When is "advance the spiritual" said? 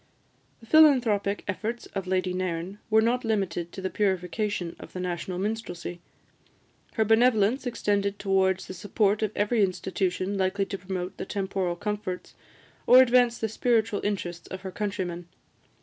12.99-14.01